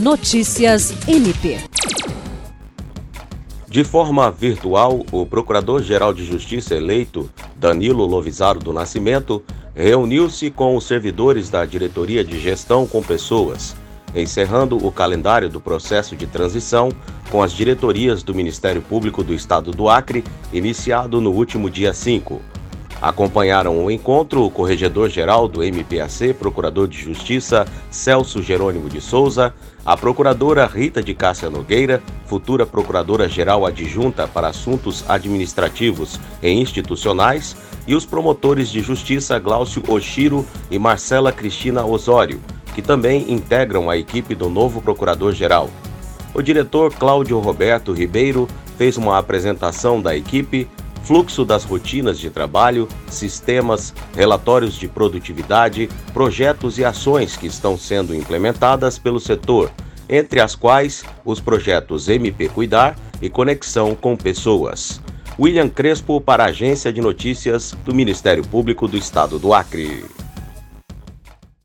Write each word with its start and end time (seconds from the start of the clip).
Notícias 0.00 0.94
MP. 1.08 1.58
De 3.68 3.82
forma 3.82 4.30
virtual, 4.30 5.04
o 5.10 5.26
Procurador-Geral 5.26 6.14
de 6.14 6.24
Justiça 6.24 6.76
eleito, 6.76 7.28
Danilo 7.56 8.06
Lovisaro 8.06 8.60
do 8.60 8.72
Nascimento, 8.72 9.42
reuniu-se 9.74 10.52
com 10.52 10.76
os 10.76 10.86
servidores 10.86 11.50
da 11.50 11.64
Diretoria 11.64 12.22
de 12.22 12.38
Gestão 12.38 12.86
com 12.86 13.02
Pessoas, 13.02 13.74
encerrando 14.14 14.76
o 14.76 14.92
calendário 14.92 15.48
do 15.48 15.60
processo 15.60 16.14
de 16.14 16.28
transição 16.28 16.90
com 17.28 17.42
as 17.42 17.52
diretorias 17.52 18.22
do 18.22 18.32
Ministério 18.32 18.80
Público 18.80 19.24
do 19.24 19.34
Estado 19.34 19.72
do 19.72 19.88
Acre, 19.88 20.22
iniciado 20.52 21.20
no 21.20 21.32
último 21.32 21.68
dia 21.68 21.92
5. 21.92 22.40
Acompanharam 23.00 23.84
o 23.84 23.90
encontro 23.90 24.44
o 24.44 24.50
Corregedor-Geral 24.50 25.46
do 25.46 25.62
MPAC, 25.62 26.34
Procurador 26.34 26.88
de 26.88 26.98
Justiça 26.98 27.64
Celso 27.90 28.42
Jerônimo 28.42 28.88
de 28.88 29.00
Souza, 29.00 29.54
a 29.86 29.96
Procuradora 29.96 30.66
Rita 30.66 31.00
de 31.00 31.14
Cássia 31.14 31.48
Nogueira, 31.48 32.02
futura 32.26 32.66
Procuradora-Geral 32.66 33.64
Adjunta 33.64 34.26
para 34.26 34.48
Assuntos 34.48 35.04
Administrativos 35.08 36.18
e 36.42 36.50
Institucionais, 36.50 37.56
e 37.86 37.94
os 37.94 38.04
promotores 38.04 38.68
de 38.68 38.80
Justiça 38.80 39.38
Glaucio 39.38 39.82
Oshiro 39.88 40.44
e 40.70 40.78
Marcela 40.78 41.32
Cristina 41.32 41.86
Osório, 41.86 42.40
que 42.74 42.82
também 42.82 43.32
integram 43.32 43.88
a 43.88 43.96
equipe 43.96 44.34
do 44.34 44.50
novo 44.50 44.82
Procurador-Geral. 44.82 45.70
O 46.34 46.42
diretor 46.42 46.92
Cláudio 46.92 47.38
Roberto 47.38 47.92
Ribeiro 47.92 48.46
fez 48.76 48.96
uma 48.96 49.18
apresentação 49.18 50.02
da 50.02 50.14
equipe 50.16 50.68
fluxo 51.08 51.42
das 51.42 51.64
rotinas 51.64 52.18
de 52.18 52.28
trabalho, 52.28 52.86
sistemas, 53.08 53.94
relatórios 54.14 54.74
de 54.74 54.86
produtividade, 54.86 55.88
projetos 56.12 56.76
e 56.76 56.84
ações 56.84 57.34
que 57.34 57.46
estão 57.46 57.78
sendo 57.78 58.14
implementadas 58.14 58.98
pelo 58.98 59.18
setor, 59.18 59.72
entre 60.06 60.38
as 60.38 60.54
quais 60.54 61.02
os 61.24 61.40
projetos 61.40 62.10
MP 62.10 62.50
Cuidar 62.50 62.94
e 63.22 63.30
Conexão 63.30 63.94
com 63.94 64.14
Pessoas. 64.14 65.00
William 65.40 65.70
Crespo 65.70 66.20
para 66.20 66.44
a 66.44 66.48
Agência 66.48 66.92
de 66.92 67.00
Notícias 67.00 67.74
do 67.86 67.94
Ministério 67.94 68.46
Público 68.46 68.86
do 68.86 68.98
Estado 68.98 69.38
do 69.38 69.54
Acre. 69.54 70.04